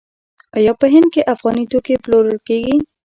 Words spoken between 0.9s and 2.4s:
هند کې افغاني توکي پلورل